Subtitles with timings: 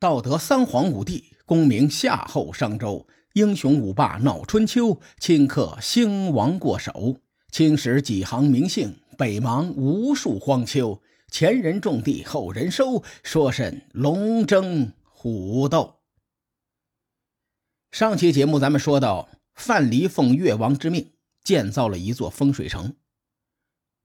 [0.00, 7.16] 道德三皇五帝，功名夏后商周，英雄五霸闹春秋，顷刻兴亡过手。
[7.50, 11.02] 青史几行名姓，北邙无数荒丘。
[11.32, 15.96] 前人种地，后人收，说甚龙争虎斗？
[17.90, 21.10] 上期节目咱们说到，范蠡奉越王之命
[21.42, 22.94] 建造了一座风水城。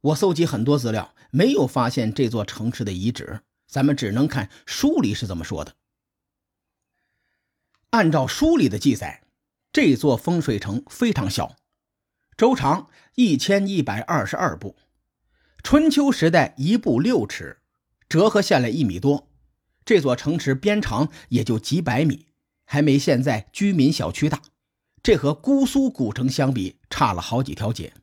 [0.01, 5.75] 我搜集很多资料，没有发现这座城池的遗址，咱们只能看书里是怎么说的。
[7.93, 9.21] 按照书里的记载，
[9.71, 11.57] 这座风水城非常小，
[12.35, 14.75] 周长一千一百二十二步。
[15.61, 17.59] 春秋时代一步六尺，
[18.09, 19.29] 折合下来一米多。
[19.85, 22.25] 这座城池边长也就几百米，
[22.65, 24.41] 还没现在居民小区大。
[25.03, 27.93] 这和姑苏古城相比，差了好几条街。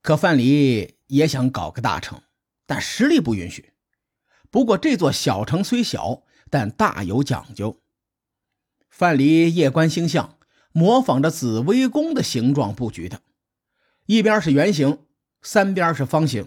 [0.00, 2.22] 可范蠡也想搞个大城，
[2.66, 3.72] 但实力不允许。
[4.48, 7.80] 不过这座小城虽小，但大有讲究。
[8.92, 10.36] 范蠡夜观星象，
[10.70, 13.22] 模仿着紫微宫的形状布局的，
[14.04, 14.98] 一边是圆形，
[15.40, 16.46] 三边是方形。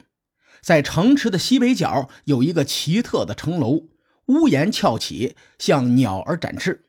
[0.61, 3.87] 在城池的西北角有一个奇特的城楼，
[4.27, 6.85] 屋檐翘起，像鸟儿展翅。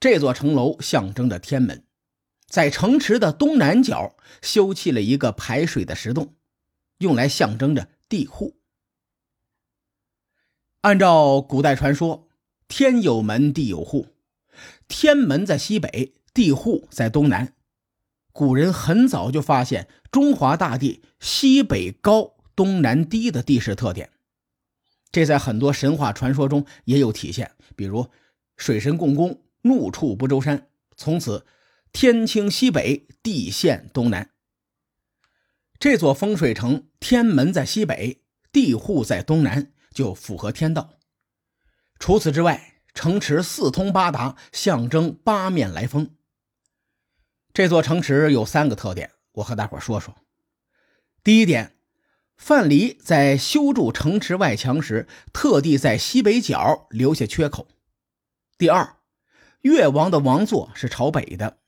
[0.00, 1.86] 这座城楼象征着天门。
[2.48, 6.34] 在城池的东南角修砌了一个排水的石洞，
[6.98, 8.56] 用来象征着地户。
[10.80, 12.28] 按照古代传说，
[12.68, 14.13] 天有门，地有户，
[14.88, 17.54] 天门在西北，地户在东南。
[18.32, 24.10] 古人很早就发现中华大地西北高、东南低的地势特点，
[25.12, 27.52] 这在很多神话传说中也有体现。
[27.76, 28.08] 比如，
[28.56, 31.46] 水神共工怒触不周山，从此。
[31.96, 34.32] 天倾西北，地陷东南。
[35.78, 40.94] 这座风水城，天门在西北，地户在东南，就符合天道。
[42.00, 46.10] 除此之外，城池四通八达，象征八面来风。
[47.52, 50.16] 这座城池有三个特点，我和大伙说说。
[51.22, 51.76] 第一点，
[52.36, 57.68] 范蠡在修筑城池外墙时，特地在西北角留下缺口。
[58.56, 58.96] 第二，
[59.62, 61.58] 越王的王座是朝北的。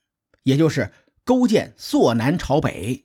[0.43, 0.93] 也就是
[1.25, 3.03] 勾践坐南朝北。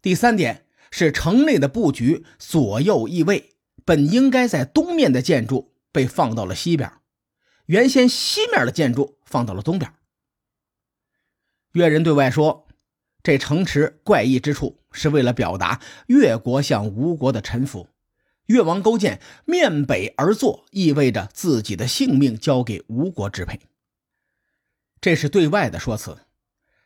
[0.00, 6.90] 第三点是城内的布局左右易位，本应该在东面的建筑被放到了西边，
[7.66, 9.92] 原先西面的建筑放到了东边。
[11.72, 12.66] 越人对外说，
[13.22, 17.88] 这城池怪异之处是为了表达越国向吴国的臣服。
[18.46, 23.60] 越王勾践面北而坐，意味着自己的性命交给吴国支配。
[25.00, 26.18] 这是对外的说辞。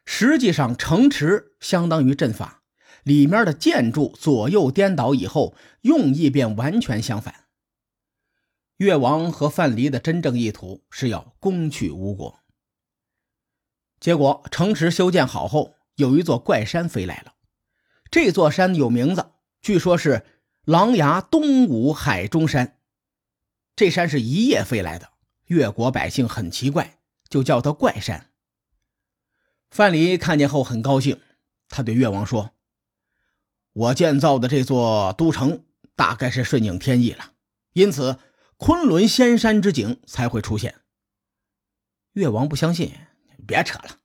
[0.04, 2.62] 实际上，城池相当于阵法，
[3.03, 7.45] 里面的建筑左右颠倒以后，用意便完全相反。
[8.76, 12.41] 越王和范蠡的真正意图是要攻取吴国。
[13.98, 17.34] 结果，城池修建好后，有一座怪山飞来了。
[18.10, 19.32] 这座山有名字，
[19.62, 20.26] 据说是
[20.64, 22.78] 琅琊东吴海中山。
[23.75, 25.10] 这山是一夜飞来的，
[25.47, 26.98] 越国百姓很奇怪，
[27.28, 28.31] 就叫它怪山。
[29.70, 31.20] 范蠡看见后很高兴，
[31.69, 32.53] 他对越王说
[33.72, 35.64] ：“我建造的这座都城
[35.94, 37.32] 大概是顺应天意了，
[37.72, 38.19] 因此
[38.56, 40.77] 昆仑仙山之景才会出现。”
[42.15, 42.93] 越王不相信，
[43.47, 43.99] 别扯了，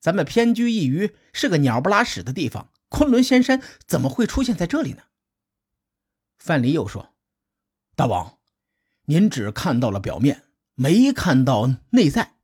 [0.00, 5.04] 咱们偏居一隅，是个鸟不拉屎的地方，昆仑仙山怎么会出现在这里呢？
[6.38, 7.14] 范蠡又说
[7.96, 8.38] ：“大王，
[9.06, 10.44] 您只看到了表面，
[10.74, 12.34] 没看到内在。”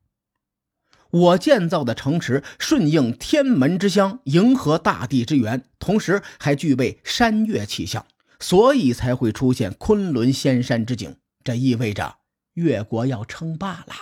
[1.10, 8.04] 我建造的城池顺应天门之乡，迎合大地之源，同时还具备山岳气象，
[8.40, 11.16] 所以才会出现昆仑仙山之景。
[11.44, 12.16] 这意味着
[12.54, 13.94] 越国要称霸了。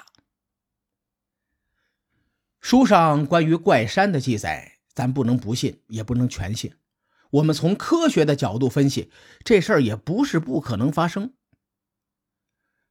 [2.60, 6.72] 书上关于怪山的记载，咱不能不信，也不能全信。
[7.30, 9.10] 我们从科学的角度分析，
[9.42, 11.32] 这事儿也不是不可能发生。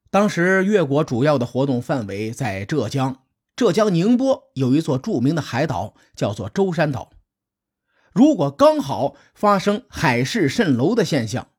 [0.09, 3.23] 当时越国主要的活动范围在浙江。
[3.55, 7.11] 浙江宁波有一座著名的海岛，叫做舟山岛。
[8.11, 11.50] 如果刚好发生海市蜃楼的现象，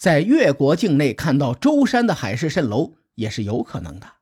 [0.00, 4.14] 在越国境内看到舟山的海市蜃楼也是有可能的。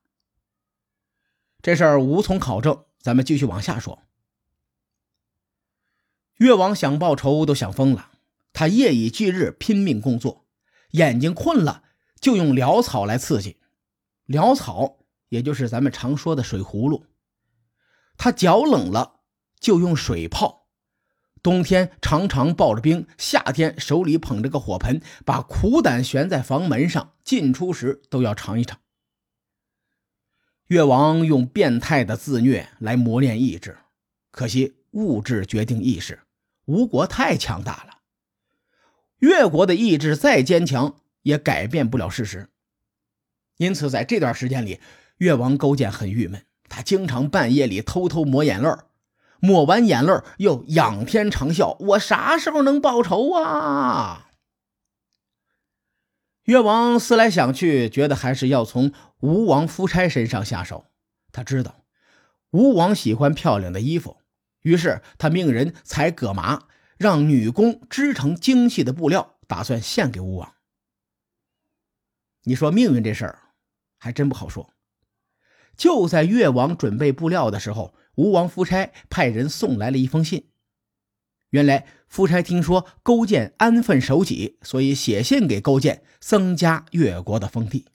[1.61, 4.03] 这事儿无从考证，咱们继续往下说。
[6.35, 8.11] 越王想报仇都想疯了，
[8.51, 10.45] 他夜以继日拼命工作，
[10.91, 11.85] 眼睛困了
[12.19, 13.61] 就用潦草来刺激，
[14.27, 14.97] 潦草。
[15.29, 17.05] 也就是咱们常说的水葫芦，
[18.17, 19.21] 他脚冷了
[19.61, 20.58] 就用水泡，
[21.41, 28.79] 冬天常常抱着冰，夏天手里捧着个火盆，把苦胆悬在房门上，进出时都要尝一尝。
[30.67, 33.77] 越王用变态的自虐来磨练意志，
[34.31, 36.19] 可惜物质决定意识，
[36.65, 37.99] 吴国太强大了，
[39.17, 42.49] 越国的意志再坚强也改变不了事实。
[43.57, 44.79] 因此，在这段时间里，
[45.17, 48.69] 越王勾践很郁闷，他经常半夜里偷偷抹眼泪
[49.39, 54.31] 抹完眼泪又仰天长啸：“我啥时候能报仇啊？”
[56.43, 60.85] 越王思来想去，觉得还是要从吴王夫差身上下手。
[61.31, 61.85] 他知道
[62.49, 64.17] 吴王喜欢漂亮的衣服，
[64.61, 66.63] 于是他命人采葛麻，
[66.97, 70.55] 让女工织成精细的布料，打算献给吴王。
[72.43, 73.39] 你说命运这事儿，
[73.99, 74.73] 还真不好说。
[75.77, 80.49] 就在越王准备布料的时候，吴王夫差派人送来了一封信。
[81.51, 87.85] 原来夫差听说勾践安分守己，所以写信给勾践，增加越国的封地。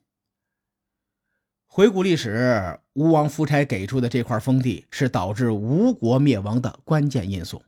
[1.67, 7.63] 回顾历史，吴王夫差给出的这块封地是导致吴国灭亡的关键因素，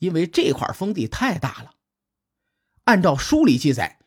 [0.00, 1.74] 因为这块封地太大了。
[2.84, 4.00] 按照书里记载，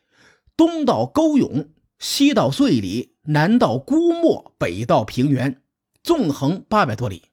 [0.58, 5.62] 东到沟涌，西到遂里，南到孤墨，北到平原，
[6.04, 7.30] 纵横八百多里。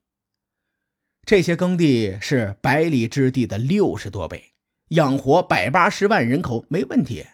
[1.24, 4.54] 这些耕地是百里之地的六十多倍，
[4.88, 7.26] 养活百八十万人口没问题。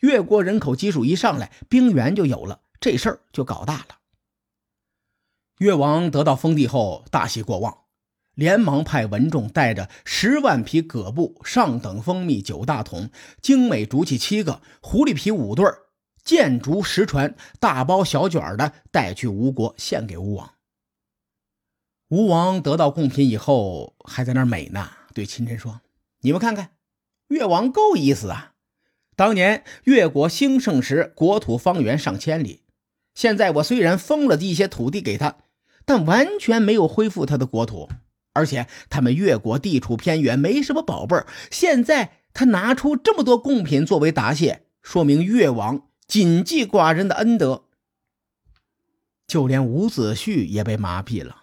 [0.00, 3.98] 越国人口基数一上来，兵源就有了，这事儿就搞大了。
[5.58, 7.84] 越王得到封地后，大喜过望，
[8.34, 13.10] 连忙派文仲带着十万匹葛布、上等蜂蜜九大桶、
[13.40, 15.64] 精美竹器七个、狐狸皮五对、
[16.24, 20.54] 箭竹十船，大包小卷的带去吴国，献给吴王。
[22.12, 25.80] 吴王得到贡品以后，还在那儿美呢，对秦臣说
[26.20, 26.72] ：“你们看看，
[27.28, 28.52] 越王够意思啊！
[29.16, 32.64] 当年越国兴盛时，国土方圆上千里。
[33.14, 35.38] 现在我虽然封了一些土地给他，
[35.86, 37.88] 但完全没有恢复他的国土。
[38.34, 41.26] 而且他们越国地处偏远，没什么宝贝儿。
[41.50, 47.64] 现在他拿出这么多贡品作为答谢，说明越王谨记寡人的恩德。
[49.26, 51.38] 就连伍子胥也被麻痹了。”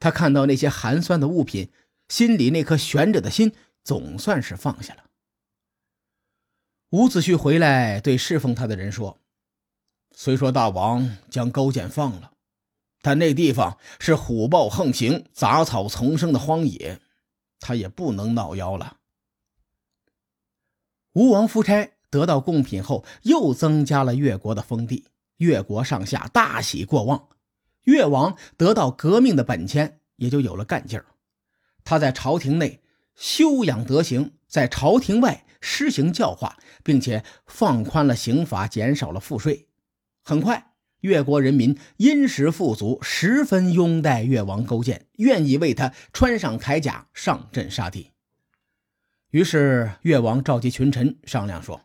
[0.00, 1.70] 他看到那些寒酸的物品，
[2.08, 3.52] 心里那颗悬着的心
[3.84, 5.04] 总算是放下了。
[6.90, 9.20] 伍子胥回来对侍奉他的人说
[10.16, 12.32] ：“虽说大王将勾践放了，
[13.00, 17.00] 但那地方是虎豹横行、杂草丛生的荒野，
[17.60, 18.96] 他也不能闹妖了。”
[21.12, 25.06] 吴王夫差得到贡品后，又增加了越国的封地，
[25.36, 27.28] 越国上下大喜过望。
[27.84, 31.06] 越王得到革命的本钱，也就有了干劲儿。
[31.82, 32.82] 他在朝廷内
[33.14, 39.68] 修养德行，在朝廷外施行教化，并且放宽了刑法，减少了赋税。
[40.22, 48.10] 很快，越国人民殷实富足，十分拥戴越王勾践，愿意为他穿上铠甲，上阵杀敌。
[49.30, 51.82] 于是，越王召集群臣商量说：“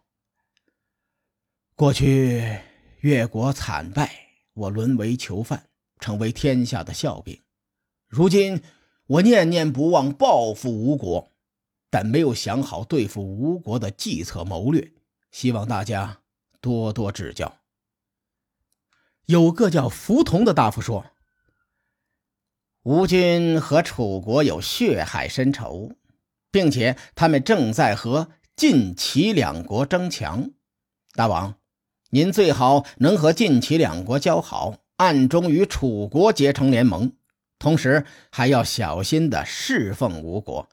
[1.76, 2.60] 过去
[3.00, 4.12] 越国惨败，
[4.54, 5.68] 我沦为囚犯。”
[6.00, 7.42] 成为天下的笑柄。
[8.08, 8.62] 如今
[9.08, 11.32] 我念念不忘报复吴国，
[11.90, 14.94] 但没有想好对付吴国的计策谋略，
[15.32, 16.20] 希望大家
[16.62, 17.58] 多多指教。
[19.26, 21.06] 有个叫福同的大夫说
[22.84, 25.94] ：“吴军和楚国有血海深仇，
[26.52, 30.52] 并且他们正在和晋齐两国争强。
[31.14, 31.56] 大王，
[32.12, 37.14] 您最好能和晋齐两国交好。”暗中与楚国结成联盟，
[37.60, 40.70] 同时还要小心的侍奉吴国。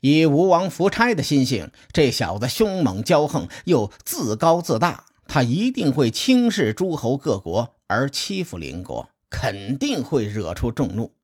[0.00, 11.14] 以吴王夫差的心性，这小子凶猛骄横，又自高自大，他一定会轻视诸侯各国，而欺负邻国，肯定会惹出众怒。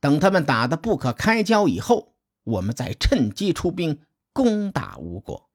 [0.00, 5.50] 等他们打得不可开交以后，我们再趁机出兵攻打吴国。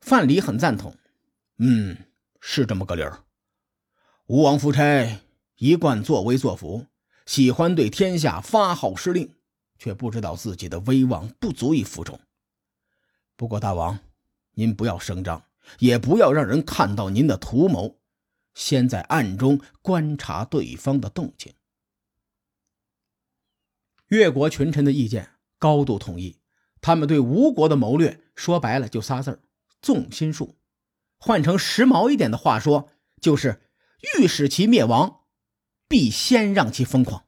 [0.00, 0.96] 范蠡很赞同，
[1.58, 1.96] 嗯。
[2.40, 3.24] 是这么个理儿。
[4.26, 5.20] 吴王夫差
[5.56, 6.86] 一贯作威作福，
[7.24, 9.34] 喜欢对天下发号施令，
[9.78, 12.20] 却不知道自己的威望不足以服众。
[13.36, 13.98] 不过大王，
[14.52, 15.44] 您不要声张，
[15.78, 17.98] 也不要让人看到您的图谋，
[18.54, 21.52] 先在暗中观察对方的动静。
[24.08, 26.38] 越国群臣的意见高度统一，
[26.80, 29.40] 他们对吴国的谋略说白了就仨字儿：
[29.82, 30.56] 纵心术。
[31.26, 32.88] 换成时髦一点的话说，
[33.20, 33.60] 就是
[34.16, 35.22] 欲使其灭亡，
[35.88, 37.24] 必先让其疯狂。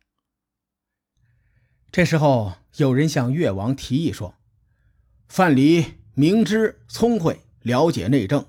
[1.90, 4.36] 这时候，有人向越王提议说
[5.26, 8.46] ：“范蠡明知聪慧，了解内政，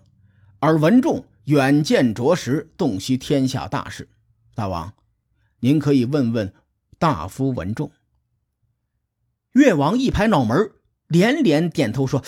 [0.60, 4.08] 而文仲远见卓识，洞悉天下大事。
[4.54, 4.94] 大王，
[5.62, 6.54] 您可以问问
[7.00, 7.92] 大夫文仲。
[9.54, 10.74] 越王一拍脑门，
[11.08, 12.24] 连连点头说：“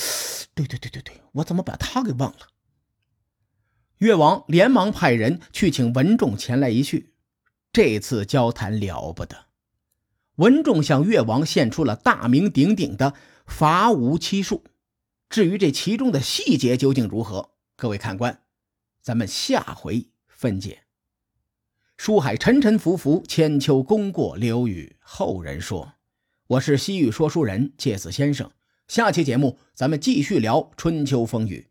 [0.55, 2.47] 对对对对对，我怎么把他给忘了？”
[4.01, 7.13] 越王连忙派人去请文仲前来一叙。
[7.71, 9.45] 这次交谈了不得，
[10.37, 13.13] 文仲向越王献出了大名鼎鼎的
[13.45, 14.63] 伐吴七术。
[15.29, 18.41] 至于这其中的细节究竟如何，各位看官，
[19.03, 20.79] 咱们下回分解。
[21.95, 25.93] 书海沉沉浮浮，千秋功过留与后人说。
[26.47, 28.49] 我是西域说书人介子先生，
[28.87, 31.70] 下期节目咱们继续聊春秋风雨。